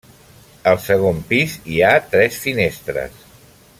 [0.71, 3.21] Al segon pis hi ha tres finestres.